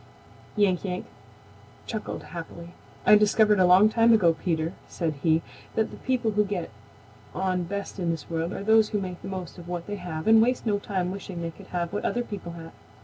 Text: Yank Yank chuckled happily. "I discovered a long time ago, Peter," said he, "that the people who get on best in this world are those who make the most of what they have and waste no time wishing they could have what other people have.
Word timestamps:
Yank 0.55 0.83
Yank 0.83 1.05
chuckled 1.85 2.23
happily. 2.23 2.73
"I 3.05 3.13
discovered 3.15 3.59
a 3.59 3.67
long 3.67 3.87
time 3.87 4.11
ago, 4.13 4.33
Peter," 4.33 4.73
said 4.87 5.13
he, 5.21 5.43
"that 5.75 5.91
the 5.91 5.97
people 5.97 6.31
who 6.31 6.43
get 6.43 6.71
on 7.35 7.65
best 7.65 7.99
in 7.99 8.09
this 8.09 8.27
world 8.27 8.51
are 8.51 8.63
those 8.63 8.89
who 8.89 8.99
make 8.99 9.21
the 9.21 9.27
most 9.27 9.59
of 9.59 9.67
what 9.67 9.85
they 9.85 9.97
have 9.97 10.25
and 10.25 10.41
waste 10.41 10.65
no 10.65 10.79
time 10.79 11.11
wishing 11.11 11.43
they 11.43 11.51
could 11.51 11.67
have 11.67 11.93
what 11.93 12.03
other 12.03 12.23
people 12.23 12.53
have. 12.53 12.71